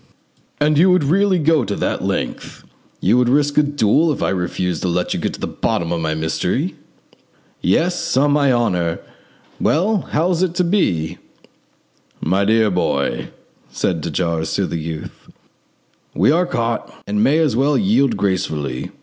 "And 0.59 0.79
you 0.79 0.89
would 0.89 1.03
really 1.03 1.37
go 1.37 1.63
that 1.63 2.03
length? 2.03 2.63
You 3.01 3.19
would 3.19 3.29
risk 3.29 3.55
a 3.59 3.61
duel 3.61 4.11
if 4.11 4.23
I 4.23 4.29
refused 4.31 4.81
to 4.81 4.87
let 4.87 5.13
you 5.13 5.19
get 5.19 5.35
to 5.35 5.39
the 5.39 5.45
bottom 5.45 5.91
of 5.91 6.01
my 6.01 6.15
mystery?" 6.15 6.73
"Yes, 7.61 8.17
on 8.17 8.31
my 8.31 8.51
honour! 8.51 8.99
Well, 9.59 10.01
how 10.09 10.31
is 10.31 10.41
it 10.41 10.55
to 10.55 10.63
be?" 10.63 11.19
"My 12.19 12.45
dear 12.45 12.71
boy," 12.71 13.29
said 13.69 14.01
de 14.01 14.09
Jars 14.09 14.51
to 14.55 14.65
the 14.65 14.79
youth, 14.79 15.29
"we 16.15 16.31
are 16.31 16.47
caught, 16.47 16.91
and 17.05 17.23
may 17.23 17.37
as 17.37 17.55
well 17.55 17.77
yield 17.77 18.17
gracefully. 18.17 18.89